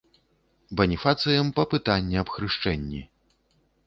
[0.79, 3.03] Баніфацыем па пытанні аб хрышчэнні.